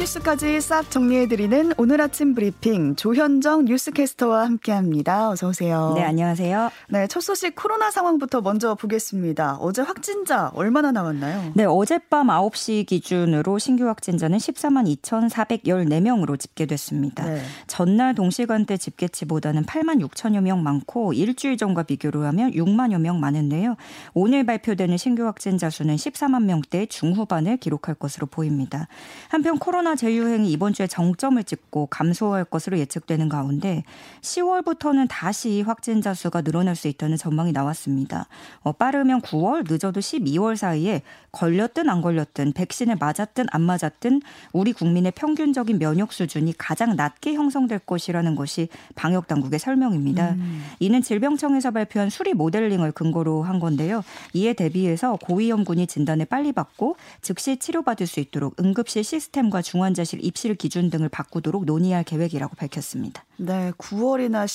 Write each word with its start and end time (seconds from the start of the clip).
뉴스까지 0.00 0.62
싹 0.62 0.90
정리해드리는 0.90 1.74
오늘 1.76 2.00
아침 2.00 2.34
브리핑 2.34 2.96
조현정 2.96 3.66
뉴스캐스터와 3.66 4.46
함께합니다. 4.46 5.28
어서 5.28 5.48
오세요. 5.48 5.92
네, 5.94 6.02
안녕하세요. 6.02 6.70
네, 6.88 7.06
첫 7.06 7.20
소식 7.20 7.54
코로나 7.54 7.90
상황부터 7.90 8.40
먼저 8.40 8.74
보겠습니다. 8.74 9.58
어제 9.60 9.82
확진자 9.82 10.50
얼마나 10.54 10.90
나왔나요? 10.90 11.52
네, 11.54 11.66
어젯밤 11.66 12.28
9시 12.28 12.86
기준으로 12.86 13.58
신규 13.58 13.88
확진자는 13.88 14.38
14만 14.38 14.86
2,414명으로 15.02 16.40
집계됐습니다. 16.40 17.26
네. 17.26 17.42
전날 17.66 18.14
동시간대 18.14 18.78
집계치보다는 18.78 19.66
8만 19.66 20.02
6천여 20.02 20.40
명 20.40 20.62
많고 20.62 21.12
일주일 21.12 21.58
전과 21.58 21.82
비교로 21.82 22.24
하면 22.24 22.52
6만여 22.52 22.98
명 23.00 23.20
많은데요. 23.20 23.76
오늘 24.14 24.46
발표되는 24.46 24.96
신규 24.96 25.26
확진자 25.26 25.68
수는 25.68 25.96
14만 25.96 26.44
명대 26.44 26.86
중후반을 26.86 27.58
기록할 27.58 27.96
것으로 27.96 28.26
보입니다. 28.26 28.88
한편 29.28 29.58
코로나 29.58 29.89
재유행이 29.96 30.50
이번 30.52 30.72
주에 30.72 30.86
정점을 30.86 31.42
찍고 31.42 31.86
감소할 31.86 32.44
것으로 32.44 32.78
예측되는 32.78 33.28
가운데 33.28 33.82
10월부터는 34.20 35.06
다시 35.08 35.62
확진자 35.62 36.14
수가 36.14 36.42
늘어날 36.42 36.76
수 36.76 36.88
있다는 36.88 37.16
전망이 37.16 37.52
나왔습니다. 37.52 38.26
어, 38.62 38.72
빠르면 38.72 39.22
9월, 39.22 39.70
늦어도 39.70 40.00
12월 40.00 40.56
사이에 40.56 41.02
걸렸든 41.32 41.88
안 41.88 42.00
걸렸든 42.02 42.52
백신을 42.52 42.96
맞았든 43.00 43.46
안 43.50 43.62
맞았든 43.62 44.22
우리 44.52 44.72
국민의 44.72 45.12
평균적인 45.12 45.78
면역 45.78 46.12
수준이 46.12 46.54
가장 46.56 46.96
낮게 46.96 47.34
형성될 47.34 47.80
것이라는 47.80 48.36
것이 48.36 48.68
방역 48.94 49.26
당국의 49.26 49.58
설명입니다. 49.58 50.30
음. 50.32 50.64
이는 50.78 51.02
질병청에서 51.02 51.70
발표한 51.70 52.10
수리 52.10 52.34
모델링을 52.34 52.92
근거로 52.92 53.42
한 53.42 53.60
건데요. 53.60 54.02
이에 54.34 54.52
대비해서 54.52 55.16
고위험군이 55.16 55.86
진단을 55.86 56.26
빨리 56.26 56.52
받고 56.52 56.96
즉시 57.22 57.56
치료받을 57.56 58.06
수 58.06 58.20
있도록 58.20 58.54
응급실 58.60 59.04
시스템과 59.04 59.62
중 59.62 59.79
환자실 59.82 60.24
입실 60.24 60.54
기준 60.54 60.90
등을 60.90 61.08
바꾸도록 61.08 61.64
논의할 61.64 62.04
계획이라고 62.04 62.56
밝혔습니다. 62.56 63.24
네, 63.36 63.72
9월이나 63.78 64.46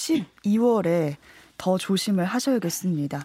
12월에 0.44 1.16
더 1.58 1.78
조심을 1.78 2.26
하셔야겠습니다. 2.26 3.24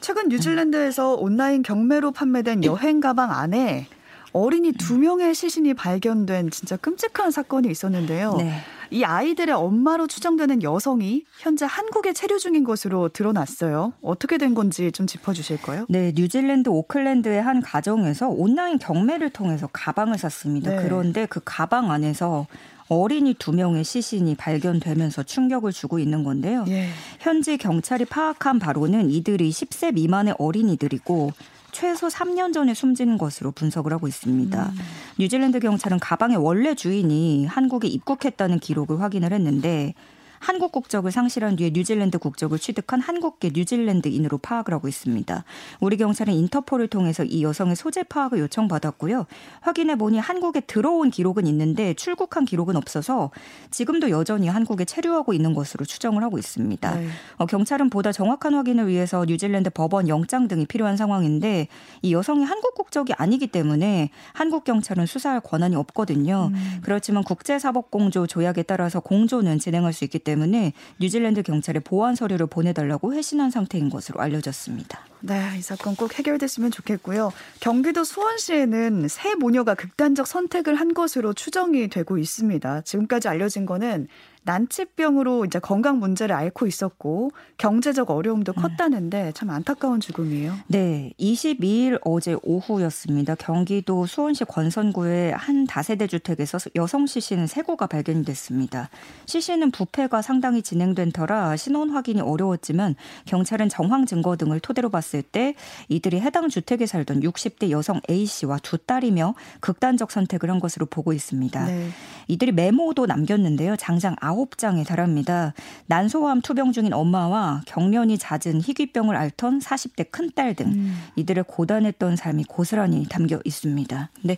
최근 0.00 0.28
뉴질랜드에서 0.28 1.14
온라인 1.14 1.62
경매로 1.62 2.12
판매된 2.12 2.64
여행 2.64 3.00
가방 3.00 3.30
안에 3.30 3.86
어린이 4.32 4.72
두 4.72 4.98
명의 4.98 5.34
시신이 5.34 5.74
발견된 5.74 6.50
진짜 6.50 6.76
끔찍한 6.76 7.30
사건이 7.30 7.70
있었는데요. 7.70 8.36
네. 8.36 8.60
이 8.92 9.04
아이들의 9.04 9.54
엄마로 9.54 10.06
추정되는 10.06 10.62
여성이 10.62 11.24
현재 11.38 11.66
한국에 11.68 12.12
체류 12.12 12.38
중인 12.38 12.62
것으로 12.62 13.08
드러났어요. 13.08 13.94
어떻게 14.02 14.36
된 14.36 14.54
건지 14.54 14.92
좀 14.92 15.06
짚어주실까요? 15.06 15.86
네, 15.88 16.12
뉴질랜드 16.14 16.68
오클랜드의 16.68 17.42
한 17.42 17.62
가정에서 17.62 18.28
온라인 18.28 18.78
경매를 18.78 19.30
통해서 19.30 19.68
가방을 19.72 20.18
샀습니다. 20.18 20.70
네. 20.70 20.82
그런데 20.82 21.26
그 21.26 21.40
가방 21.42 21.90
안에서 21.90 22.46
어린이 22.88 23.32
두 23.34 23.52
명의 23.52 23.84
시신이 23.84 24.34
발견되면서 24.34 25.22
충격을 25.22 25.72
주고 25.72 25.98
있는 25.98 26.24
건데요. 26.24 26.66
예. 26.68 26.88
현지 27.20 27.56
경찰이 27.56 28.04
파악한 28.04 28.58
바로는 28.58 29.10
이들이 29.10 29.50
10세 29.50 29.94
미만의 29.94 30.34
어린이들이고 30.38 31.32
최소 31.72 32.08
3년 32.08 32.52
전에 32.52 32.74
숨진 32.74 33.18
것으로 33.18 33.50
분석을 33.50 33.92
하고 33.92 34.06
있습니다. 34.06 34.66
음. 34.68 34.78
뉴질랜드 35.18 35.58
경찰은 35.58 35.98
가방의 35.98 36.36
원래 36.36 36.74
주인이 36.74 37.46
한국에 37.46 37.88
입국했다는 37.88 38.60
기록을 38.60 39.00
확인을 39.00 39.32
했는데 39.32 39.94
한국 40.42 40.72
국적을 40.72 41.12
상실한 41.12 41.54
뒤에 41.54 41.70
뉴질랜드 41.72 42.18
국적을 42.18 42.58
취득한 42.58 43.00
한국계 43.00 43.52
뉴질랜드인으로 43.54 44.38
파악을 44.38 44.74
하고 44.74 44.88
있습니다. 44.88 45.44
우리 45.78 45.96
경찰은 45.96 46.34
인터폴을 46.34 46.88
통해서 46.88 47.22
이 47.22 47.44
여성의 47.44 47.76
소재 47.76 48.02
파악을 48.02 48.40
요청받았고요. 48.40 49.26
확인해 49.60 49.94
보니 49.96 50.18
한국에 50.18 50.62
들어온 50.62 51.10
기록은 51.10 51.46
있는데 51.46 51.94
출국한 51.94 52.44
기록은 52.44 52.74
없어서 52.74 53.30
지금도 53.70 54.10
여전히 54.10 54.48
한국에 54.48 54.84
체류하고 54.84 55.32
있는 55.32 55.54
것으로 55.54 55.84
추정을 55.84 56.24
하고 56.24 56.38
있습니다. 56.38 56.92
네. 56.96 57.08
어, 57.36 57.46
경찰은 57.46 57.88
보다 57.88 58.10
정확한 58.10 58.54
확인을 58.54 58.88
위해서 58.88 59.24
뉴질랜드 59.24 59.70
법원 59.70 60.08
영장 60.08 60.48
등이 60.48 60.66
필요한 60.66 60.96
상황인데 60.96 61.68
이 62.02 62.12
여성이 62.12 62.42
한국 62.44 62.74
국적이 62.74 63.12
아니기 63.16 63.46
때문에 63.46 64.10
한국 64.32 64.64
경찰은 64.64 65.06
수사할 65.06 65.40
권한이 65.40 65.76
없거든요. 65.76 66.50
음. 66.52 66.80
그렇지만 66.82 67.22
국제사법공조 67.22 68.26
조약에 68.26 68.64
따라서 68.64 68.98
공조는 68.98 69.60
진행할 69.60 69.92
수 69.92 70.02
있기 70.02 70.18
때문에 70.18 70.31
때문에 70.32 70.72
뉴질랜드 70.98 71.42
경찰에 71.42 71.80
보안 71.80 72.14
서류를 72.14 72.46
보내달라고 72.46 73.12
회신한 73.12 73.50
상태인 73.50 73.90
것으로 73.90 74.20
알려졌습니다. 74.20 75.00
네, 75.20 75.40
이 75.58 75.62
사건 75.62 75.94
꼭 75.94 76.18
해결됐으면 76.18 76.70
좋겠고요. 76.70 77.32
경기도 77.60 78.02
수원시에는 78.02 79.06
새 79.08 79.34
모녀가 79.34 79.74
극단적 79.74 80.26
선택을 80.26 80.74
한 80.74 80.94
것으로 80.94 81.32
추정이 81.32 81.88
되고 81.88 82.18
있습니다. 82.18 82.80
지금까지 82.80 83.28
알려진 83.28 83.66
거는 83.66 84.08
난치병으로 84.44 85.44
이제 85.44 85.58
건강 85.58 85.98
문제를 85.98 86.34
앓고 86.34 86.66
있었고 86.66 87.30
경제적 87.58 88.10
어려움도 88.10 88.52
네. 88.52 88.60
컸다는데 88.60 89.32
참 89.32 89.50
안타까운 89.50 90.00
죽음이에요. 90.00 90.54
네, 90.66 91.12
22일 91.18 92.00
어제 92.04 92.36
오후였습니다. 92.42 93.36
경기도 93.36 94.06
수원시 94.06 94.44
권선구의 94.44 95.32
한 95.32 95.66
다세대 95.66 96.06
주택에서 96.06 96.58
여성 96.74 97.06
시신은 97.06 97.46
세 97.46 97.62
구가 97.62 97.86
발견됐습니다. 97.86 98.90
시신은 99.26 99.70
부패가 99.70 100.22
상당히 100.22 100.62
진행된 100.62 101.12
터라 101.12 101.56
신원 101.56 101.90
확인이 101.90 102.20
어려웠지만 102.20 102.96
경찰은 103.26 103.68
정황 103.68 104.06
증거 104.06 104.36
등을 104.36 104.60
토대로 104.60 104.88
봤을 104.88 105.22
때 105.22 105.54
이들이 105.88 106.20
해당 106.20 106.48
주택에 106.48 106.86
살던 106.86 107.20
60대 107.20 107.70
여성 107.70 108.00
A 108.10 108.26
씨와 108.26 108.58
두 108.58 108.78
딸이며 108.78 109.34
극단적 109.60 110.10
선택을 110.10 110.50
한 110.50 110.58
것으로 110.58 110.86
보고 110.86 111.12
있습니다. 111.12 111.64
네. 111.66 111.88
이들이 112.28 112.52
메모도 112.52 113.06
남겼는데요. 113.06 113.76
장장 113.76 114.16
9 114.16 114.31
장에 114.56 114.84
달합니다. 114.84 115.54
난소암 115.86 116.40
투병 116.42 116.72
중인 116.72 116.92
엄마와 116.92 117.62
경련이 117.66 118.18
잦은 118.18 118.60
희귀병을 118.62 119.16
앓던 119.16 119.60
40대 119.60 120.10
큰딸 120.10 120.54
등 120.54 120.66
음. 120.66 121.02
이들의 121.16 121.44
고단했던 121.46 122.16
삶이 122.16 122.44
고스란히 122.44 123.06
담겨 123.08 123.40
있습니다. 123.44 124.10
근데 124.20 124.36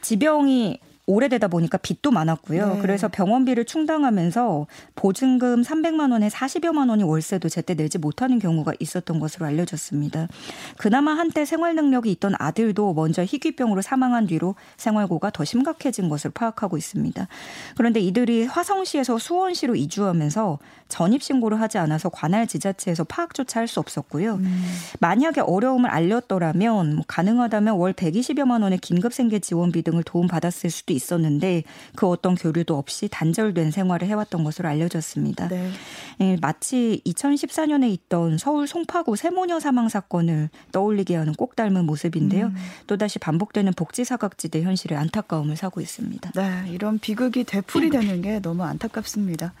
지병이 0.00 0.78
오래되다 1.06 1.48
보니까 1.48 1.78
빚도 1.78 2.12
많았고요. 2.12 2.74
네. 2.74 2.80
그래서 2.80 3.08
병원비를 3.08 3.64
충당하면서 3.64 4.66
보증금 4.94 5.62
300만 5.62 6.12
원에 6.12 6.28
40여만 6.28 6.90
원이 6.90 7.02
월세도 7.02 7.48
제때 7.48 7.74
내지 7.74 7.98
못하는 7.98 8.38
경우가 8.38 8.72
있었던 8.78 9.18
것으로 9.18 9.46
알려졌습니다. 9.46 10.28
그나마 10.76 11.12
한때 11.12 11.44
생활 11.44 11.74
능력이 11.74 12.10
있던 12.12 12.34
아들도 12.38 12.94
먼저 12.94 13.24
희귀병으로 13.24 13.82
사망한 13.82 14.28
뒤로 14.28 14.54
생활고가 14.76 15.30
더 15.30 15.44
심각해진 15.44 16.08
것을 16.08 16.30
파악하고 16.30 16.76
있습니다. 16.76 17.26
그런데 17.76 17.98
이들이 17.98 18.46
화성시에서 18.46 19.18
수원시로 19.18 19.74
이주하면서 19.74 20.58
전입 20.92 21.22
신고를 21.22 21.58
하지 21.60 21.78
않아서 21.78 22.10
관할 22.10 22.46
지자체에서 22.46 23.04
파악조차 23.04 23.60
할 23.60 23.72
수 23.72 23.80
없었고요. 23.80 24.34
음. 24.34 24.62
만약에 25.00 25.40
어려움을 25.40 25.88
알렸더라면 25.88 26.96
뭐 26.96 27.04
가능하다면 27.08 27.76
월 27.76 27.92
120여만 27.94 28.62
원의 28.62 28.78
긴급 28.78 29.14
생계 29.14 29.38
지원비 29.38 29.82
등을 29.82 30.02
도움받았을 30.02 30.70
수도 30.70 30.92
있었는데 30.92 31.64
그 31.96 32.06
어떤 32.06 32.34
교류도 32.34 32.76
없이 32.76 33.08
단절된 33.08 33.70
생활을 33.70 34.06
해왔던 34.08 34.44
것으로 34.44 34.68
알려졌습니다. 34.68 35.48
네. 35.48 35.70
예, 36.20 36.36
마치 36.40 37.00
2014년에 37.06 37.90
있던 37.92 38.36
서울 38.36 38.66
송파구 38.66 39.16
세모녀 39.16 39.58
사망 39.58 39.88
사건을 39.88 40.50
떠올리게 40.72 41.16
하는 41.16 41.32
꼭 41.32 41.56
닮은 41.56 41.86
모습인데요. 41.86 42.46
음. 42.46 42.56
또다시 42.86 43.18
반복되는 43.18 43.72
복지 43.72 44.04
사각지대 44.04 44.62
현실에 44.62 44.96
안타까움을 44.96 45.56
사고 45.56 45.80
있습니다. 45.80 46.32
네, 46.34 46.64
이런 46.70 46.98
비극이 46.98 47.44
되풀이 47.44 47.88
되는 47.88 48.20
게 48.20 48.40
너무 48.40 48.64
안타깝습니다. 48.64 49.54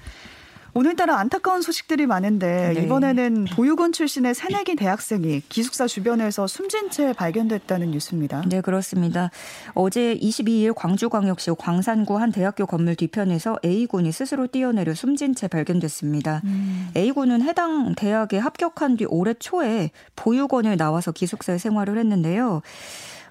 오늘따라 0.74 1.18
안타까운 1.18 1.60
소식들이 1.60 2.06
많은데 2.06 2.72
네. 2.74 2.82
이번에는 2.82 3.44
보육원 3.54 3.92
출신의 3.92 4.34
새내기 4.34 4.74
대학생이 4.74 5.42
기숙사 5.48 5.86
주변에서 5.86 6.46
숨진 6.46 6.88
채 6.88 7.12
발견됐다는 7.12 7.90
뉴스입니다. 7.90 8.42
네, 8.48 8.62
그렇습니다. 8.62 9.30
어제 9.74 10.16
22일 10.16 10.74
광주광역시 10.74 11.50
광산구 11.58 12.18
한 12.18 12.32
대학교 12.32 12.64
건물 12.64 12.96
뒤편에서 12.96 13.58
A군이 13.62 14.12
스스로 14.12 14.46
뛰어내려 14.46 14.94
숨진 14.94 15.34
채 15.34 15.46
발견됐습니다. 15.46 16.40
음. 16.44 16.88
A군은 16.96 17.42
해당 17.42 17.94
대학에 17.94 18.38
합격한 18.38 18.96
뒤 18.96 19.04
올해 19.04 19.34
초에 19.34 19.90
보육원을 20.16 20.78
나와서 20.78 21.12
기숙사에 21.12 21.58
생활을 21.58 21.98
했는데요. 21.98 22.62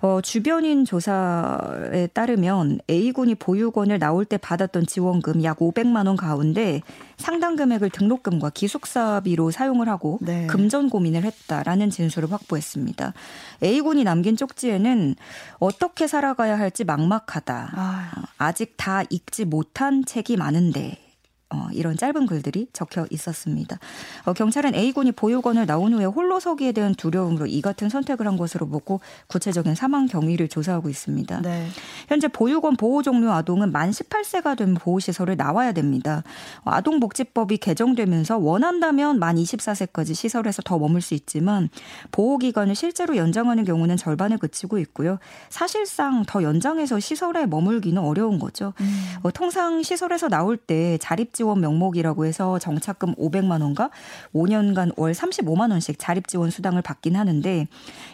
어, 0.01 0.19
주변인 0.21 0.83
조사에 0.83 2.07
따르면 2.13 2.79
A군이 2.89 3.35
보육원을 3.35 3.99
나올 3.99 4.25
때 4.25 4.37
받았던 4.37 4.87
지원금 4.87 5.43
약 5.43 5.59
500만 5.59 6.07
원 6.07 6.17
가운데 6.17 6.81
상당 7.17 7.55
금액을 7.55 7.91
등록금과 7.91 8.49
기숙사비로 8.49 9.51
사용을 9.51 9.87
하고 9.87 10.17
네. 10.21 10.47
금전 10.47 10.89
고민을 10.89 11.23
했다라는 11.23 11.91
진술을 11.91 12.31
확보했습니다. 12.31 13.13
A군이 13.61 14.03
남긴 14.03 14.35
쪽지에는 14.35 15.15
어떻게 15.59 16.07
살아가야 16.07 16.57
할지 16.57 16.83
막막하다. 16.83 17.71
아. 17.75 18.11
아직 18.39 18.73
다 18.77 19.03
읽지 19.09 19.45
못한 19.45 20.03
책이 20.03 20.35
많은데 20.37 21.10
어, 21.53 21.67
이런 21.73 21.97
짧은 21.97 22.27
글들이 22.27 22.67
적혀 22.71 23.05
있었습니다. 23.09 23.77
어, 24.25 24.33
경찰은 24.33 24.73
A군이 24.73 25.11
보육원을 25.11 25.65
나온 25.65 25.93
후에 25.93 26.05
홀로 26.05 26.39
서기에 26.39 26.71
대한 26.71 26.95
두려움으로 26.95 27.45
이 27.47 27.61
같은 27.61 27.89
선택을 27.89 28.27
한 28.27 28.37
것으로 28.37 28.67
보고 28.67 29.01
구체적인 29.27 29.75
사망 29.75 30.05
경위를 30.05 30.47
조사하고 30.47 30.89
있습니다. 30.89 31.41
네. 31.41 31.67
현재 32.07 32.27
보육원 32.27 32.77
보호 32.77 33.01
종료 33.01 33.31
아동은 33.31 33.71
만 33.71 33.91
18세가 33.91 34.57
되면 34.57 34.75
보호시설을 34.75 35.35
나와야 35.35 35.73
됩니다. 35.73 36.23
아동복지법이 36.63 37.57
개정되면서 37.57 38.37
원한다면 38.37 39.19
만 39.19 39.35
24세까지 39.35 40.15
시설에서 40.15 40.61
더 40.61 40.79
머물 40.79 41.01
수 41.01 41.13
있지만 41.13 41.69
보호기간을 42.11 42.75
실제로 42.75 43.17
연장하는 43.17 43.65
경우는 43.65 43.97
절반에 43.97 44.37
그치고 44.37 44.77
있고요. 44.79 45.19
사실상 45.49 46.23
더 46.25 46.43
연장해서 46.43 46.99
시설에 46.99 47.45
머물기는 47.45 48.01
어려운 48.01 48.39
거죠. 48.39 48.73
음. 48.79 49.01
어, 49.23 49.31
통상 49.31 49.83
시설에서 49.83 50.29
나올 50.29 50.55
때 50.57 50.97
자립 50.99 51.33
지원 51.41 51.59
명목이라고 51.59 52.25
해서 52.25 52.59
정착금 52.59 53.15
500만 53.15 53.63
원과 53.63 53.89
5년간 54.35 54.93
월 54.95 55.11
35만 55.11 55.71
원씩 55.71 55.97
자립 55.97 56.27
지원 56.27 56.51
수당을 56.51 56.83
받긴 56.83 57.15
하는데 57.15 57.67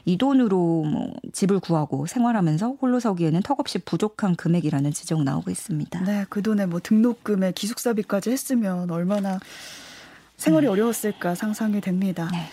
이 0.05 0.17
돈으로 0.17 0.85
뭐 0.85 1.13
집을 1.33 1.59
구하고 1.59 2.05
생활하면서 2.05 2.77
홀로 2.81 3.01
서기에는 3.01 3.41
턱없이 3.41 3.79
부족한 3.79 4.37
금액이라는 4.37 4.93
지적 4.93 5.23
나오고 5.23 5.51
있습니다. 5.51 6.05
네, 6.05 6.25
그 6.29 6.41
돈에 6.41 6.67
뭐 6.67 6.79
등록금에 6.81 7.51
기숙사비까지 7.51 8.31
했으면 8.31 8.89
얼마나 8.91 9.39
생활이 10.37 10.67
음. 10.67 10.71
어려웠을까 10.71 11.35
상상이 11.35 11.81
됩니다. 11.81 12.29
네. 12.31 12.47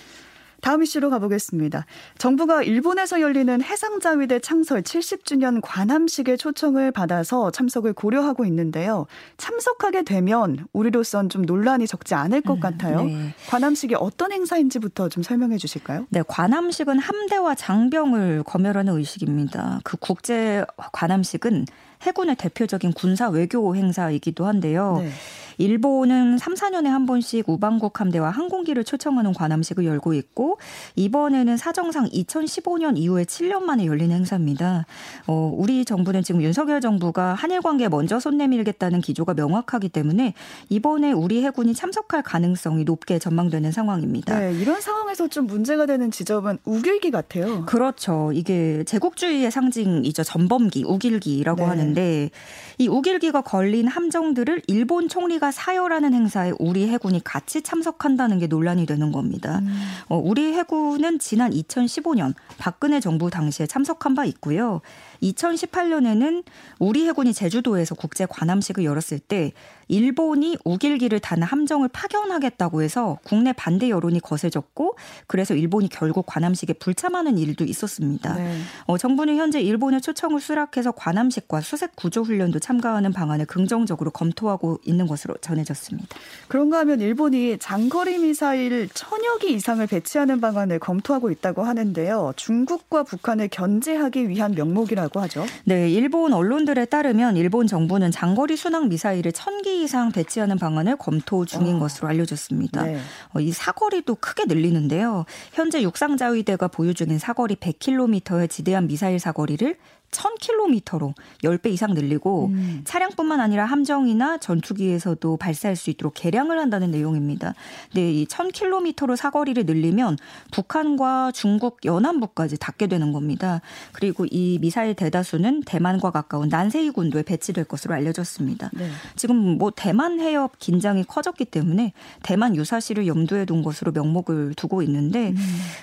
다음 0.65 0.83
이슈로 0.83 1.11
가보겠습니다. 1.11 1.85
정부가 2.17 2.63
일본에서 2.63 3.21
열리는 3.21 3.61
해상자위대 3.61 4.39
창설 4.39 4.81
70주년 4.81 5.61
관함식의 5.63 6.39
초청을 6.39 6.91
받아서 6.91 7.51
참석을 7.51 7.93
고려하고 7.93 8.47
있는데요. 8.47 9.05
참석하게 9.37 10.05
되면 10.05 10.67
우리로선 10.73 11.29
좀 11.29 11.43
논란이 11.43 11.87
적지 11.87 12.15
않을 12.15 12.41
것 12.41 12.55
음, 12.55 12.61
같아요. 12.61 13.05
네. 13.05 13.35
관함식이 13.51 13.97
어떤 13.97 14.33
행사인지부터 14.33 15.11
좀 15.11 15.23
설명해 15.23 15.59
주실까요? 15.59 16.07
네, 16.09 16.23
관함식은 16.27 16.99
함대와 16.99 17.57
장병을 17.57 18.45
검열하는 18.45 18.97
의식입니다. 18.97 19.81
그 19.85 19.99
국제 19.99 20.65
관함식은 20.95 21.67
해군의 22.03 22.37
대표적인 22.37 22.93
군사 22.93 23.29
외교 23.29 23.75
행사이기도 23.75 24.47
한데요. 24.47 24.99
네. 25.01 25.11
일본은 25.59 26.39
3, 26.39 26.55
4년에 26.55 26.87
한 26.87 27.07
번씩 27.07 27.49
우방국 27.49 28.01
함대와 28.01 28.31
항공기를 28.31 28.85
초청하는 28.85 29.33
관함식을 29.33 29.85
열고 29.85 30.15
있고 30.15 30.59
이번에는 30.97 31.57
사정상 31.57 32.07
2015년 32.07 32.97
이후에 32.97 33.25
7년 33.25 33.63
만에 33.63 33.87
열린 33.87 34.11
행사입니다. 34.11 34.87
어, 35.27 35.53
우리 35.55 35.85
정부는 35.85 36.23
지금 36.23 36.43
윤석열 36.43 36.81
정부가 36.81 37.35
한일 37.35 37.61
관계에 37.61 37.89
먼저 37.89 38.19
손 38.19 38.37
내밀겠다는 38.37 39.01
기조가 39.01 39.35
명확하기 39.35 39.89
때문에 39.91 40.35
이번에 40.69 41.13
우리 41.13 41.45
해군이 41.45 41.75
참석할 41.75 42.23
가능성이 42.23 42.85
높게 42.85 43.19
전망되는 43.19 43.71
상황입니다. 43.71 44.39
네, 44.39 44.53
이런 44.55 44.81
상황에서 44.81 45.29
좀 45.29 45.47
문제가 45.47 45.87
되는 45.87 46.11
지점은 46.11 46.59
우길기 46.65 47.11
같아요. 47.11 47.65
그렇죠. 47.67 48.33
이게 48.35 48.83
제국주의의 48.85 49.51
상징이죠. 49.51 50.25
전범기, 50.25 50.85
우길기라고 50.85 51.63
네. 51.63 51.69
하는 51.69 51.84
데 51.93 52.31
이 52.79 52.89
우길기가 52.89 53.43
걸린 53.43 53.87
함정들을 53.87 54.63
일본 54.67 55.09
총리가 55.09 55.51
사열하는 55.53 56.13
행사에 56.13 56.53
우리 56.59 56.89
해군이 56.89 57.23
같이 57.23 57.63
참석한다는 57.63 58.39
게 58.39 58.47
논란이 58.47 58.87
되는 58.87 59.13
겁니다. 59.13 59.61
음. 59.61 59.83
어, 60.09 60.17
우리 60.17 60.53
해군은 60.53 61.19
지난 61.19 61.53
2015년 61.53 62.35
박근혜 62.59 62.99
정부 62.99 63.31
당시에 63.31 63.67
참석한 63.67 64.15
바 64.15 64.25
있고요. 64.25 64.81
2018년에는 65.23 66.45
우리 66.79 67.07
해군이 67.07 67.33
제주도에서 67.33 67.95
국제 67.95 68.27
관함식을 68.27 68.85
열었을 68.85 69.21
때 69.21 69.53
일본이 69.89 70.57
우길기를 70.65 71.21
단 71.21 71.43
함정을 71.43 71.89
파견하겠다고 71.89 72.83
해서 72.83 73.19
국내 73.25 73.53
반대 73.53 73.91
여론이 73.91 74.21
거세졌고 74.21 74.97
그래서 75.27 75.55
일본이 75.55 75.89
결국 75.89 76.27
관함식에 76.27 76.75
불참하는 76.75 77.39
일도 77.39 77.65
있었습니다. 77.65 78.35
네. 78.35 78.59
어, 78.87 78.99
정부는 78.99 79.37
현재 79.37 79.61
일본의 79.61 80.01
초청을 80.01 80.41
수락해서 80.41 80.93
관함식과 80.93 81.61
수색 81.61 81.97
구조 81.97 82.23
훈련도 82.23 82.59
참가하는 82.59 83.13
방안을 83.13 83.47
긍정적으로 83.47 84.11
검토하고 84.11 84.81
있는 84.85 85.07
것으로 85.07 85.37
전해졌습니다. 85.41 86.09
그런가 86.49 86.79
하면 86.79 87.01
일본이 87.01 87.59
장거리 87.59 88.19
미사일 88.19 88.89
천여 88.93 89.39
기 89.39 89.53
이상을 89.53 89.87
배치하는 89.87 90.41
방안을 90.41 90.79
검토하고 90.79 91.31
있다고 91.31 91.63
하는데요. 91.63 92.33
중국과 92.37 93.03
북한을 93.05 93.49
견제하기 93.49 94.29
위한 94.29 94.53
명목이라고 94.53 95.21
하죠. 95.21 95.45
네, 95.65 95.91
일본 95.91 96.33
언론들에 96.33 96.87
따르면 96.87 97.37
일본 97.37 97.67
정부는 97.67 98.11
장거리 98.11 98.57
순항 98.57 98.89
미사일을 98.89 99.33
천기 99.33 99.74
이상 99.83 100.13
배치하는 100.13 100.59
방안을 100.59 100.97
검토 100.97 101.45
중인 101.45 101.77
어. 101.77 101.79
것으로 101.81 102.09
알려졌습니다. 102.09 102.83
네. 102.83 102.99
어, 103.35 103.41
이 103.41 103.53
사거리도 103.53 104.17
크게 104.17 104.45
늘리는데요. 104.47 105.25
현재 105.53 105.83
육상자위대가 105.83 106.69
보유 106.69 106.95
중인 106.95 107.19
사거리 107.19 107.57
100km의 107.57 108.49
지대한 108.49 108.87
미사일 108.87 109.19
사거리를 109.19 109.77
1000km로 110.15 111.15
10배 111.43 111.67
이상 111.67 111.93
늘리고 111.95 112.47
음. 112.47 112.81
차량뿐만 112.85 113.41
아니라 113.41 113.65
함정이나 113.65 114.39
전투기에서도 114.39 115.37
발사할 115.37 115.77
수 115.77 115.91
있도록 115.91 116.15
개량을 116.15 116.59
한다는 116.59 116.91
내용입니다. 116.91 117.55
네, 117.95 118.13
이 118.13 118.27
1000km로 118.27 119.17
사거리를 119.17 119.67
늘리면 119.67 120.17
북한과 120.53 121.33
중국 121.33 121.81
연안부까지 121.85 122.59
닿게 122.59 122.87
되는 122.87 123.13
겁니다. 123.13 123.61
그리고 123.93 124.27
이 124.31 124.59
미사일 124.61 124.95
대다수는 124.95 125.63
대만과 125.65 126.11
가까운 126.11 126.49
난세이 126.49 126.91
군도에 126.91 127.23
배치될 127.23 127.65
것으로 127.65 127.95
알려졌습니다. 127.95 128.71
네. 128.73 128.89
지금 129.17 129.59
뭐 129.59 129.73
대만 129.75 130.21
해협 130.21 130.59
긴장이 130.59 131.05
커졌기 131.05 131.47
때문에 131.47 131.93
대만 132.23 132.57
유사시를 132.57 133.07
염두에 133.07 133.45
둔 133.45 133.63
것으로 133.63 133.93
명목을 133.93 134.55
두고 134.55 134.83
있는데 134.83 135.31
음. 135.31 135.37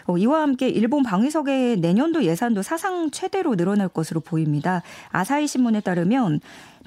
어, 0.08 0.18
이와 0.18 0.42
함께 0.42 0.70
일본 0.70 1.04
방위석의 1.04 1.78
내년도 1.78 2.24
예산도 2.24 2.62
사상 2.62 3.12
최대로 3.12 3.56
늘어날 3.56 3.88
것으로 3.88 4.21
보입니다. 4.22 4.82
아사히 5.10 5.48
신문에 5.48 5.82
따르면 5.82 6.40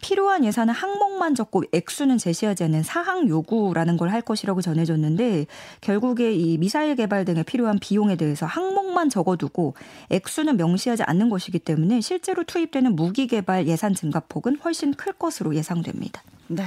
필요한 0.02 0.44
예산은 0.44 0.75
항목만 0.75 1.34
적고 1.34 1.64
액수는 1.72 2.19
제시하지 2.19 2.64
않는 2.64 2.82
사항 2.82 3.28
요구라는 3.28 3.96
걸 3.96 4.14
할 4.14 4.22
것이라고 4.22 4.62
전해졌는데 4.62 5.46
결국에 5.81 6.32
이 6.32 6.56
미사일 6.56 6.94
개발 6.94 7.25
등에 7.25 7.42
필요한 7.42 7.78
비용에 7.81 8.14
대해서 8.16 8.46
항목만 8.46 9.10
적어두고 9.10 9.75
액수는 10.10 10.56
명시하지 10.56 11.02
않는 11.02 11.31
것이기 11.31 11.58
때문에 11.58 12.00
실제로 12.00 12.44
투입되는 12.44 12.94
무기 12.94 13.26
개발 13.26 13.66
예산 13.66 13.92
증가폭은 13.92 14.58
훨씬 14.64 14.94
클 14.94 15.12
것으로 15.12 15.56
예상됩니다. 15.56 16.22
네. 16.46 16.64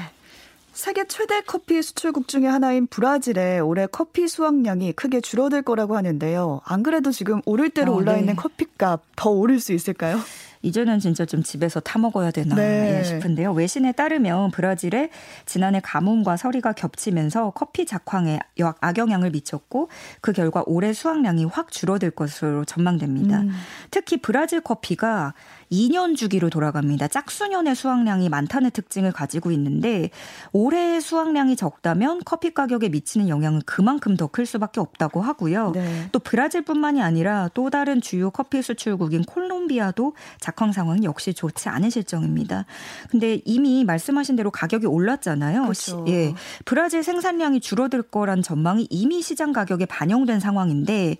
세계 0.73 1.07
최대 1.07 1.41
커피 1.41 1.81
수출국 1.81 2.27
중의 2.27 2.51
하나인 2.51 2.85
브라질의 2.85 3.61
올해 3.61 3.87
커피 3.87 4.27
수확량이 4.27 4.91
크게 4.91 5.21
줄어들 5.21 5.61
거라고 5.61 5.95
하는데요. 5.95 6.61
안 6.65 6.83
그래도 6.83 7.11
지금 7.11 7.41
오를 7.45 7.69
대로 7.69 7.93
어, 7.93 7.95
올라 7.95 8.17
있는 8.17 8.35
네. 8.35 8.35
커피값 8.35 9.01
더 9.15 9.29
오를 9.29 9.59
수 9.59 9.73
있을까요? 9.73 10.19
이제는 10.61 10.99
진짜 10.99 11.25
좀 11.25 11.43
집에서 11.43 11.79
타 11.79 11.99
먹어야 11.99 12.31
되나 12.31 12.55
네. 12.55 13.03
싶은데요. 13.03 13.53
외신에 13.53 13.91
따르면 13.91 14.51
브라질에 14.51 15.09
지난해 15.45 15.79
가뭄과 15.83 16.37
서리가 16.37 16.73
겹치면서 16.73 17.51
커피 17.51 17.85
작황에 17.85 18.39
악영향을 18.81 19.31
미쳤고 19.31 19.89
그 20.21 20.33
결과 20.33 20.63
올해 20.65 20.93
수확량이 20.93 21.45
확 21.45 21.71
줄어들 21.71 22.11
것으로 22.11 22.65
전망됩니다. 22.65 23.41
음. 23.41 23.51
특히 23.91 24.17
브라질 24.17 24.61
커피가 24.61 25.33
2년 25.71 26.15
주기로 26.15 26.49
돌아갑니다. 26.49 27.07
짝수년의 27.07 27.75
수확량이 27.75 28.29
많다는 28.29 28.71
특징을 28.71 29.11
가지고 29.11 29.51
있는데 29.51 30.09
올해 30.53 30.99
수확량이 30.99 31.55
적다면 31.55 32.21
커피 32.23 32.53
가격에 32.53 32.89
미치는 32.89 33.29
영향은 33.29 33.61
그만큼 33.65 34.15
더 34.15 34.27
클 34.27 34.45
수밖에 34.45 34.79
없다고 34.79 35.21
하고요. 35.21 35.71
네. 35.71 36.09
또 36.11 36.19
브라질뿐만이 36.19 37.01
아니라 37.01 37.49
또 37.53 37.69
다른 37.69 38.01
주요 38.01 38.29
커피 38.29 38.61
수출국인 38.61 39.23
콜롬비아도 39.23 40.13
작황 40.39 40.71
상황 40.73 41.03
역시 41.03 41.33
좋지 41.33 41.69
않은 41.69 41.89
실정입니다. 41.89 42.65
근데 43.09 43.41
이미 43.45 43.83
말씀하신 43.85 44.35
대로 44.35 44.51
가격이 44.51 44.85
올랐잖아요. 44.85 45.63
그렇죠. 45.63 46.05
예. 46.09 46.33
브라질 46.65 47.03
생산량이 47.03 47.61
줄어들 47.61 48.01
거란 48.03 48.41
전망이 48.43 48.87
이미 48.89 49.21
시장 49.21 49.53
가격에 49.53 49.85
반영된 49.85 50.39
상황인데 50.39 51.17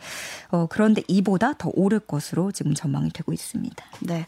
어 0.51 0.68
그런데 0.70 1.01
이보다 1.08 1.54
더 1.54 1.72
오를 1.74 2.00
것으로 2.00 2.51
지금 2.51 2.74
전망이 2.74 3.10
되고 3.12 3.34
있습니다. 3.34 3.84
네. 4.01 4.27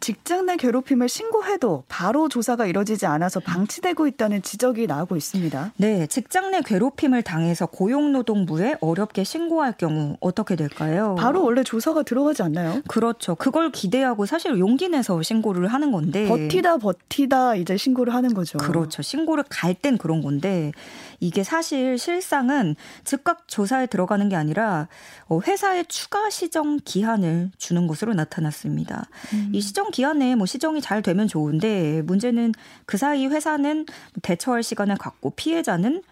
직장 0.00 0.46
내 0.46 0.56
괴롭힘을 0.56 1.08
신고해도 1.08 1.84
바로 1.88 2.28
조사가 2.28 2.66
이뤄지지 2.66 3.06
않아서 3.06 3.40
방치되고 3.40 4.06
있다는 4.06 4.42
지적이 4.42 4.86
나오고 4.86 5.16
있습니다. 5.16 5.72
네, 5.76 6.06
직장 6.06 6.50
내 6.50 6.60
괴롭힘을 6.62 7.22
당해서 7.22 7.66
고용노동부에 7.66 8.76
어렵게 8.80 9.24
신고할 9.24 9.74
경우 9.76 10.16
어떻게 10.20 10.54
될까요? 10.56 11.16
바로 11.18 11.42
원래 11.44 11.62
조사가 11.64 12.02
들어가지 12.04 12.42
않나요? 12.42 12.82
그렇죠. 12.88 13.34
그걸 13.34 13.72
기대하고 13.72 14.26
사실 14.26 14.58
용기 14.58 14.88
내서 14.88 15.20
신고를 15.22 15.68
하는 15.68 15.90
건데 15.92 16.28
버티다 16.28 16.78
버티다 16.78 17.56
이제 17.56 17.76
신고를 17.76 18.14
하는 18.14 18.34
거죠. 18.34 18.58
그렇죠. 18.58 19.02
신고를 19.02 19.44
갈 19.48 19.78
땐 19.78 19.96
그런 19.96 20.22
건데 20.22 20.72
이게 21.20 21.44
사실 21.44 21.98
실상은 21.98 22.74
즉각 23.04 23.46
조사에 23.46 23.86
들어가는 23.86 24.28
게 24.28 24.34
아니라 24.34 24.88
어, 25.28 25.40
회사에 25.46 25.84
추가 25.84 26.30
시정 26.30 26.80
기한을 26.84 27.50
주는 27.58 27.86
것으로 27.86 28.14
나타났습니다. 28.14 29.06
음. 29.34 29.50
이 29.52 29.60
시정 29.60 29.87
일정 29.88 29.90
기한 29.90 30.18
내에 30.18 30.34
뭐 30.34 30.46
시정이 30.46 30.80
잘 30.80 31.02
되면 31.02 31.26
좋은데 31.26 32.02
문제는 32.02 32.52
그 32.86 32.96
사이 32.96 33.26
회사는 33.26 33.86
대처할 34.22 34.62
시간을 34.62 34.96
갖고 34.96 35.30
피해자는 35.30 35.98
어, 35.98 36.02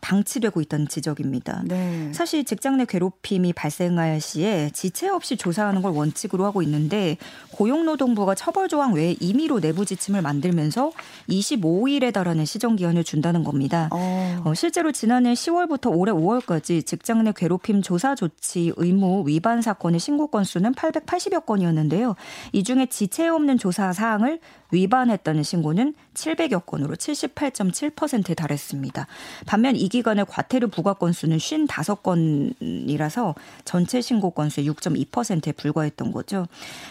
방치되고 0.00 0.60
있다는 0.60 0.88
지적입니다. 0.88 1.62
네. 1.64 2.12
사실 2.12 2.44
직장 2.44 2.76
내 2.76 2.84
괴롭힘이 2.84 3.52
발생할 3.52 4.20
시에 4.20 4.70
지체 4.72 5.08
없이 5.08 5.36
조사하는 5.36 5.82
걸 5.82 5.92
원칙으로 5.92 6.44
하고 6.44 6.62
있는데 6.62 7.16
고용노동부가 7.52 8.34
처벌 8.34 8.68
조항 8.68 8.94
외에 8.94 9.16
임의로 9.20 9.60
내부 9.60 9.84
지침을 9.84 10.22
만들면서 10.22 10.92
25일에 11.28 12.12
달하는 12.12 12.44
시정 12.44 12.76
기한을 12.76 13.04
준다는 13.04 13.44
겁니다. 13.44 13.88
어. 13.92 14.42
어, 14.44 14.54
실제로 14.54 14.92
지난해 14.92 15.32
10월부터 15.32 15.96
올해 15.96 16.12
5월까지 16.12 16.84
직장 16.84 17.24
내 17.24 17.32
괴롭힘 17.34 17.82
조사 17.82 18.14
조치 18.14 18.72
의무 18.76 19.24
위반 19.26 19.62
사건의 19.62 20.00
신고 20.00 20.26
건수는 20.26 20.74
880여 20.74 21.46
건이었는데요. 21.46 22.16
이 22.52 22.62
중에 22.62 22.86
지체 22.86 23.28
없는 23.28 23.58
조사 23.58 23.92
사항을 23.92 24.40
위반했다는 24.72 25.42
신고는 25.42 25.94
700여 26.14 26.66
건으로 26.66 26.96
78.7%에 26.96 28.34
달했습니다. 28.34 29.06
반면 29.46 29.76
이 29.76 29.88
기간의 29.88 30.26
과태료 30.28 30.68
부과 30.68 30.94
건수는 30.94 31.38
55건이라서 31.38 33.34
전체 33.64 34.00
신고 34.00 34.30
건수의 34.30 34.68
6.2%에 34.68 35.52
불과했던 35.52 36.12
거죠. 36.12 36.46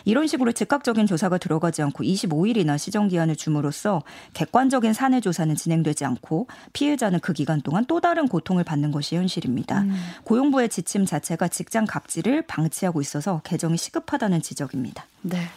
이런 0.05 0.27
식으로 0.27 0.51
즉각적인 0.51 1.05
조사가 1.07 1.37
들어가지 1.37 1.81
않고 1.81 2.03
25일이나 2.03 2.77
시정 2.77 3.07
기한을 3.07 3.35
줌으로써 3.35 4.03
객관적인 4.33 4.93
사내 4.93 5.19
조사는 5.21 5.55
진행되지 5.55 6.05
않고 6.05 6.47
피해자는 6.73 7.19
그 7.19 7.33
기간 7.33 7.61
동안 7.61 7.85
또 7.87 7.99
다른 8.01 8.27
고통을 8.27 8.63
받는 8.63 8.91
것이 8.91 9.15
현실입니다. 9.15 9.81
음. 9.81 9.95
고용부의 10.23 10.69
지침 10.69 11.05
자체가 11.05 11.47
직장 11.47 11.85
갑질을 11.85 12.43
방치하고 12.43 13.01
있어서 13.01 13.41
개정이 13.43 13.77
시급하다는 13.77 14.41
지적입니다. 14.41 15.05
네. 15.21 15.47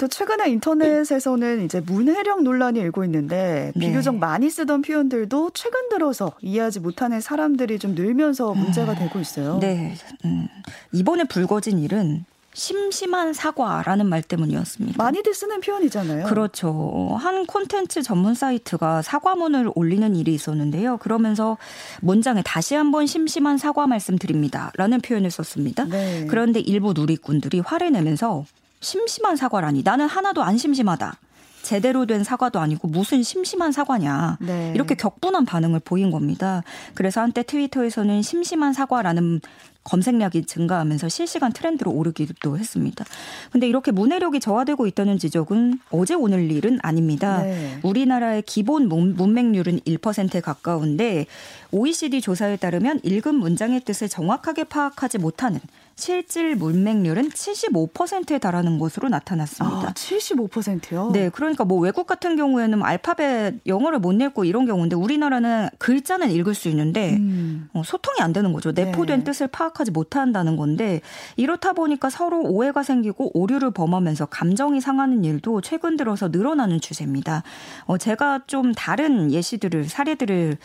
또 0.00 0.08
최근에 0.08 0.48
인터넷에서는 0.48 1.62
이제 1.62 1.80
문해력 1.80 2.42
논란이 2.42 2.80
일고 2.80 3.04
있는데 3.04 3.70
네. 3.76 3.86
비교적 3.86 4.16
많이 4.16 4.48
쓰던 4.48 4.80
표현들도 4.80 5.50
최근 5.52 5.90
들어서 5.90 6.32
이해하지 6.40 6.80
못하는 6.80 7.20
사람들이 7.20 7.78
좀 7.78 7.94
늘면서 7.94 8.54
문제가 8.54 8.92
음. 8.92 8.98
되고 8.98 9.18
있어요. 9.18 9.58
네. 9.60 9.94
음. 10.24 10.48
이번에 10.92 11.24
불거진 11.24 11.80
일은 11.80 12.24
심심한 12.54 13.34
사과라는 13.34 14.06
말 14.06 14.22
때문이었습니다. 14.22 15.02
많이들 15.02 15.34
쓰는 15.34 15.60
표현이잖아요. 15.60 16.26
그렇죠. 16.26 17.16
한 17.20 17.44
콘텐츠 17.44 18.02
전문 18.02 18.34
사이트가 18.34 19.02
사과문을 19.02 19.70
올리는 19.74 20.16
일이 20.16 20.32
있었는데요. 20.32 20.96
그러면서 20.96 21.58
문장에 22.00 22.42
다시 22.42 22.74
한번 22.74 23.06
심심한 23.06 23.58
사과 23.58 23.86
말씀드립니다. 23.86 24.72
라는 24.76 25.02
표현을 25.02 25.30
썼습니다. 25.30 25.84
네. 25.84 26.26
그런데 26.26 26.58
일부 26.60 26.94
누리꾼들이 26.94 27.60
화를 27.60 27.92
내면서 27.92 28.46
심심한 28.80 29.36
사과라니 29.36 29.82
나는 29.84 30.06
하나도 30.06 30.42
안 30.42 30.56
심심하다. 30.56 31.18
제대로 31.62 32.06
된 32.06 32.24
사과도 32.24 32.58
아니고 32.58 32.88
무슨 32.88 33.22
심심한 33.22 33.70
사과냐. 33.72 34.38
네. 34.40 34.72
이렇게 34.74 34.94
격분한 34.94 35.44
반응을 35.44 35.80
보인 35.80 36.10
겁니다. 36.10 36.62
그래서 36.94 37.20
한때 37.20 37.42
트위터에서는 37.42 38.22
심심한 38.22 38.72
사과라는 38.72 39.42
검색량이 39.84 40.44
증가하면서 40.46 41.08
실시간 41.08 41.52
트렌드로 41.52 41.90
오르기도 41.90 42.58
했습니다. 42.58 43.04
근데 43.50 43.66
이렇게 43.66 43.92
문해력이 43.92 44.40
저하되고 44.40 44.86
있다는 44.86 45.18
지적은 45.18 45.80
어제 45.90 46.14
오늘 46.14 46.50
일은 46.50 46.78
아닙니다. 46.82 47.42
네. 47.42 47.78
우리나라의 47.82 48.42
기본 48.42 48.88
문맹률은 48.88 49.80
1%에 49.80 50.40
가까운데 50.40 51.26
OECD 51.72 52.20
조사에 52.20 52.56
따르면 52.56 53.00
읽은 53.02 53.34
문장의 53.34 53.80
뜻을 53.80 54.08
정확하게 54.08 54.64
파악하지 54.64 55.18
못하는 55.18 55.60
실질 56.00 56.56
문맹률은 56.56 57.28
75%에 57.28 58.38
달하는 58.38 58.78
것으로 58.78 59.08
나타났습니다. 59.08 59.88
아, 59.88 59.92
75%요? 59.92 61.10
네, 61.12 61.28
그러니까 61.28 61.64
뭐 61.64 61.78
외국 61.78 62.06
같은 62.06 62.36
경우에는 62.36 62.82
알파벳 62.82 63.60
영어를 63.66 63.98
못 63.98 64.14
냈고 64.14 64.44
이런 64.44 64.66
경우인데 64.66 64.96
우리나라는 64.96 65.68
글자는 65.78 66.30
읽을 66.30 66.54
수 66.54 66.68
있는데 66.68 67.16
음. 67.16 67.68
어, 67.74 67.82
소통이 67.84 68.20
안 68.20 68.32
되는 68.32 68.52
거죠. 68.52 68.72
내포된 68.72 69.20
네. 69.20 69.24
뜻을 69.24 69.48
파악하지 69.48 69.90
못한다는 69.90 70.56
건데 70.56 71.00
이렇다 71.36 71.74
보니까 71.74 72.10
서로 72.10 72.42
오해가 72.42 72.82
생기고 72.82 73.38
오류를 73.38 73.70
범하면서 73.70 74.26
감정이 74.26 74.80
상하는 74.80 75.24
일도 75.24 75.60
최근 75.60 75.96
들어서 75.96 76.28
늘어나는 76.28 76.80
추세입니다. 76.80 77.42
어, 77.84 77.98
제가 77.98 78.40
좀 78.46 78.72
다른 78.72 79.30
예시들을 79.30 79.88
사례들을 79.88 80.56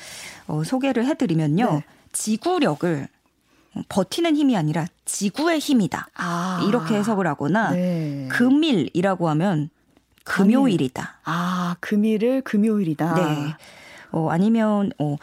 어, 0.48 0.64
소개를 0.64 1.06
해드리면요. 1.06 1.66
네. 1.66 1.84
지구력을 2.14 3.10
버티는 3.90 4.36
힘이 4.36 4.58
아니라 4.58 4.86
지구의 5.06 5.60
힘이다. 5.60 6.08
아. 6.16 6.66
이렇게 6.68 6.96
해석을 6.96 7.28
하거나 7.28 7.72
네. 7.72 8.28
금일이라고 8.32 9.30
하면 9.30 9.70
금요일이다. 10.24 11.20
아, 11.24 11.76
금일을 11.80 12.42
금요일이다. 12.42 13.14
네. 13.16 13.54
어, 14.12 14.30
아니면 14.30 14.92
어 14.98 15.18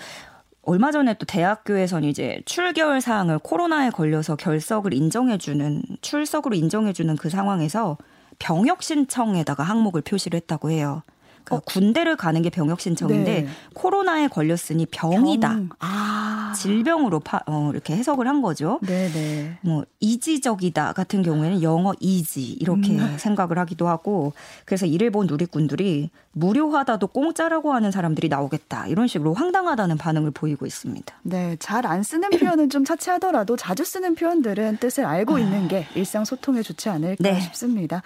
얼마 0.65 0.93
전에 0.93 1.15
또 1.15 1.27
대학교에서는 1.27 2.09
이제 2.09 2.41
출결 2.45 3.01
사항을 3.01 3.41
코로나에 3.41 3.91
걸려서 3.91 4.37
결석을 4.37 4.95
인정해주는 4.95 5.83
출석으로 6.03 6.55
인정해주는 6.55 7.17
그 7.17 7.29
상황에서 7.29 7.99
병역 8.39 8.83
신청에다가 8.83 9.65
항목을 9.65 10.03
표시를 10.03 10.37
했다고 10.37 10.71
해요. 10.71 11.03
그러니까 11.45 11.57
어. 11.57 11.61
군대를 11.67 12.17
가는 12.17 12.41
게 12.43 12.51
병역 12.51 12.81
신청인데 12.81 13.43
네. 13.43 13.49
코로나에 13.75 14.29
걸렸으니 14.29 14.87
병이다. 14.87 15.49
병. 15.49 15.69
아. 15.81 16.53
질병으로 16.57 17.21
파, 17.21 17.41
어, 17.47 17.71
이렇게 17.73 17.95
해석을 17.95 18.27
한 18.27 18.43
거죠. 18.43 18.79
네네. 18.83 19.13
네. 19.13 19.59
뭐 19.61 19.85
이지적이다 20.01 20.93
같은 20.93 21.23
경우에는 21.23 21.63
영어 21.63 21.93
이지 22.01 22.53
이렇게 22.53 22.93
음. 22.93 23.17
생각을 23.19 23.59
하기도 23.59 23.89
하고 23.89 24.33
그래서 24.65 24.87
이를 24.87 25.11
본 25.11 25.27
누리꾼들이 25.27 26.11
무료하다도 26.33 27.09
공짜라고 27.09 27.75
하는 27.75 27.91
사람들이 27.91 28.29
나오겠다 28.29 28.87
이런 28.87 29.07
식으로 29.07 29.35
황당하다는 29.35 29.99
반응을 29.99 30.31
보이고 30.31 30.65
있습니다. 30.65 31.15
네, 31.23 31.57
잘 31.59 31.83
안 31.83 32.03
쓰는 32.03 32.31
표현은 32.31 32.71
좀 32.71 32.85
차치하더라도 32.85 33.57
자주 33.57 33.85
쓰는 33.85 34.15
표현들은 34.15 34.79
뜻을 34.79 35.05
알고 35.05 35.39
있는 35.39 35.69
게 35.69 35.87
일상 35.95 36.25
소통에 36.25 36.63
좋지 36.63 36.89
않을까 36.89 37.23
네. 37.23 37.41
싶습니다. 37.41 38.03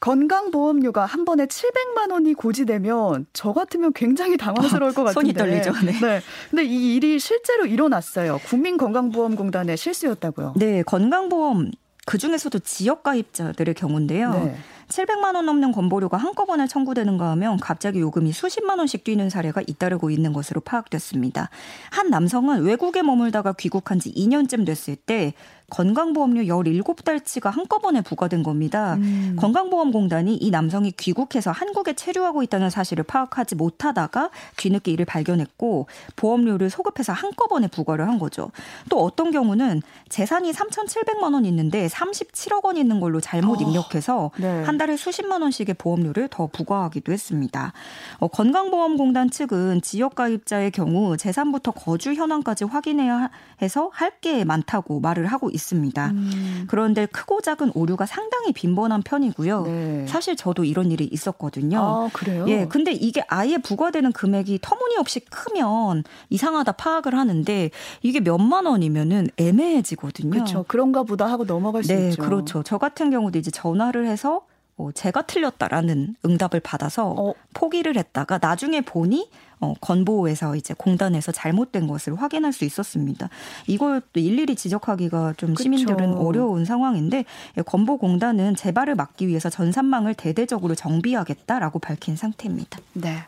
건강보험료가 0.00 1.04
한 1.04 1.24
번에 1.24 1.46
700만 1.46 2.10
원이 2.10 2.34
고지되면 2.34 3.26
저 3.32 3.52
같으면 3.52 3.92
굉장히 3.92 4.36
당황스러울 4.36 4.92
것 4.94 5.04
같은데. 5.04 5.12
손이 5.12 5.34
떨리죠. 5.34 5.72
네. 5.84 5.92
네. 6.00 6.20
근데 6.50 6.64
이 6.64 6.96
일이 6.96 7.18
실제로 7.18 7.66
일어났어요. 7.66 8.38
국민건강보험공단의 8.46 9.76
실수였다고요. 9.76 10.54
네, 10.56 10.82
건강보험 10.82 11.70
그 12.06 12.18
중에서도 12.18 12.58
지역 12.60 13.02
가입자들의 13.02 13.74
경우인데요. 13.74 14.32
네. 14.32 14.56
700만 14.90 15.36
원 15.36 15.46
넘는 15.46 15.72
건보료가 15.72 16.16
한꺼번에 16.16 16.66
청구되는가 16.66 17.30
하면 17.30 17.58
갑자기 17.58 18.00
요금이 18.00 18.32
수십만 18.32 18.78
원씩 18.78 19.04
뛰는 19.04 19.30
사례가 19.30 19.62
잇따르고 19.66 20.10
있는 20.10 20.32
것으로 20.32 20.60
파악됐습니다. 20.60 21.48
한 21.90 22.10
남성은 22.10 22.62
외국에 22.62 23.02
머물다가 23.02 23.52
귀국한 23.52 23.98
지 24.00 24.12
2년쯤 24.12 24.66
됐을 24.66 24.96
때 24.96 25.34
건강보험료 25.70 26.42
17달치가 26.42 27.50
한꺼번에 27.50 28.00
부과된 28.02 28.42
겁니다. 28.42 28.94
음. 28.94 29.36
건강보험공단이 29.38 30.36
이 30.36 30.50
남성이 30.50 30.90
귀국해서 30.90 31.52
한국에 31.52 31.94
체류하고 31.94 32.42
있다는 32.42 32.70
사실을 32.70 33.04
파악하지 33.04 33.54
못하다가 33.54 34.30
뒤늦게 34.56 34.90
이를 34.90 35.04
발견했고 35.04 35.86
보험료를 36.16 36.68
소급해서 36.68 37.12
한꺼번에 37.12 37.68
부과를 37.68 38.06
한 38.06 38.18
거죠. 38.18 38.50
또 38.88 39.02
어떤 39.02 39.30
경우는 39.30 39.82
재산이 40.08 40.52
3,700만 40.52 41.34
원 41.34 41.44
있는데 41.46 41.86
37억 41.86 42.64
원 42.64 42.76
있는 42.76 43.00
걸로 43.00 43.20
잘못 43.20 43.60
어, 43.60 43.64
입력해서 43.64 44.32
네. 44.36 44.62
한 44.64 44.76
달에 44.80 44.96
수십만 44.96 45.42
원씩의 45.42 45.74
보험료를 45.76 46.28
더 46.28 46.46
부과하기도 46.46 47.12
했습니다. 47.12 47.74
어, 48.16 48.28
건강보험공단 48.28 49.28
측은 49.28 49.82
지역가입자의 49.82 50.70
경우 50.70 51.18
재산부터 51.18 51.72
거주 51.72 52.14
현황까지 52.14 52.64
확인해야 52.64 53.30
해서 53.60 53.90
할 53.92 54.10
게 54.20 54.44
많다고 54.44 55.00
말을 55.00 55.24
하고 55.24 55.48
있습니다. 55.48 56.10
음. 56.10 56.64
그런데 56.68 57.06
크고 57.06 57.40
작은 57.40 57.72
오류가 57.74 58.04
상당히 58.04 58.52
빈번한 58.52 59.00
편이고요. 59.02 59.62
네. 59.62 60.06
사실 60.06 60.36
저도 60.36 60.64
이런 60.64 60.90
일이 60.90 61.08
있었거든요. 61.10 61.78
아, 61.78 62.10
그래요? 62.12 62.44
예. 62.48 62.66
근데 62.66 62.92
이게 62.92 63.24
아예 63.28 63.56
부과되는 63.56 64.12
금액이 64.12 64.58
터무니없이 64.60 65.20
크면 65.20 66.04
이상하다 66.28 66.72
파악을 66.72 67.14
하는데 67.14 67.70
이게 68.02 68.20
몇만 68.20 68.66
원이면은 68.66 69.28
애매해지거든요. 69.38 70.30
그렇죠. 70.30 70.64
그런가 70.68 71.02
보다 71.02 71.26
하고 71.26 71.46
넘어갈 71.46 71.82
수 71.82 71.94
네, 71.94 72.10
있죠. 72.10 72.22
그렇죠. 72.22 72.62
저 72.62 72.76
같은 72.76 73.10
경우도 73.10 73.38
이제 73.38 73.50
전화를 73.50 74.06
해서 74.06 74.42
어, 74.80 74.92
제가 74.92 75.22
틀렸다라는 75.22 76.16
응답을 76.24 76.60
받아서 76.60 77.14
어. 77.16 77.34
포기를 77.52 77.96
했다가 77.96 78.38
나중에 78.40 78.80
보니 78.80 79.28
어, 79.60 79.74
건보에서 79.80 80.56
이제 80.56 80.74
공단에서 80.76 81.32
잘못된 81.32 81.86
것을 81.86 82.14
확인할 82.20 82.52
수 82.52 82.64
있었습니다. 82.64 83.28
이걸 83.66 84.00
또 84.14 84.20
일일이 84.20 84.56
지적하기가 84.56 85.34
좀 85.36 85.50
그쵸. 85.50 85.64
시민들은 85.64 86.14
어려운 86.14 86.64
상황인데 86.64 87.26
예, 87.58 87.62
건보 87.62 87.98
공단은 87.98 88.56
재발을 88.56 88.94
막기 88.94 89.28
위해서 89.28 89.50
전산망을 89.50 90.14
대대적으로 90.14 90.74
정비하겠다라고 90.74 91.78
밝힌 91.78 92.16
상태입니다. 92.16 92.78
네. 92.94 93.18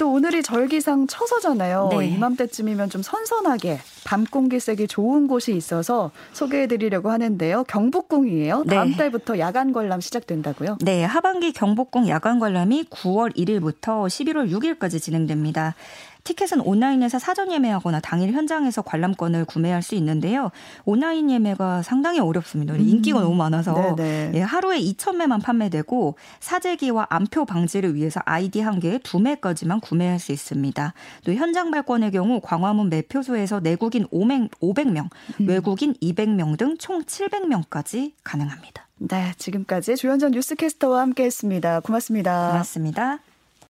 또 0.00 0.10
오늘이 0.10 0.42
절기상 0.42 1.08
처서잖아요. 1.08 1.90
네. 1.92 2.06
이맘때쯤이면 2.06 2.88
좀 2.88 3.02
선선하게 3.02 3.80
밤 4.06 4.24
공기색이 4.24 4.86
좋은 4.86 5.28
곳이 5.28 5.54
있어서 5.54 6.10
소개해드리려고 6.32 7.10
하는데요. 7.10 7.64
경복궁이에요. 7.64 8.64
다음 8.64 8.92
네. 8.92 8.96
달부터 8.96 9.38
야간 9.38 9.74
관람 9.74 10.00
시작된다고요? 10.00 10.78
네, 10.80 11.04
하반기 11.04 11.52
경복궁 11.52 12.08
야간 12.08 12.38
관람이 12.38 12.84
9월 12.84 13.36
1일부터 13.36 14.06
11월 14.06 14.50
6일까지 14.50 15.02
진행됩니다. 15.02 15.74
티켓은 16.24 16.60
온라인에서 16.60 17.18
사전 17.18 17.50
예매하거나 17.50 18.00
당일 18.00 18.32
현장에서 18.32 18.82
관람권을 18.82 19.44
구매할 19.44 19.82
수 19.82 19.94
있는데요. 19.94 20.50
온라인 20.84 21.30
예매가 21.30 21.82
상당히 21.82 22.20
어렵습니다. 22.20 22.74
음. 22.74 22.80
인기가 22.80 23.20
너무 23.20 23.34
많아서 23.36 23.96
예, 23.98 24.40
하루에 24.40 24.80
2,000매만 24.80 25.42
판매되고 25.42 26.16
사재기와 26.40 27.06
암표 27.10 27.46
방지를 27.46 27.94
위해서 27.94 28.20
아이디 28.24 28.60
한 28.60 28.80
개에 28.80 28.98
두 28.98 29.18
매까지만 29.18 29.80
구매할 29.90 30.20
수 30.20 30.30
있습니다. 30.32 30.94
또 31.24 31.34
현장 31.34 31.70
발권의 31.72 32.12
경우 32.12 32.40
광화문 32.40 32.88
매표소에서 32.88 33.58
내국인 33.60 34.06
500 34.10 34.92
명, 34.92 35.08
음. 35.40 35.48
외국인 35.48 35.94
200명 36.00 36.56
등 36.56 36.76
총 36.78 37.02
700명까지 37.02 38.12
가능합니다. 38.22 38.86
네, 38.98 39.32
지금까지 39.36 39.96
조현정 39.96 40.30
뉴스캐스터와 40.30 41.00
함께했습니다. 41.00 41.80
고맙습니다. 41.80 42.50
고맙습니다. 42.50 43.29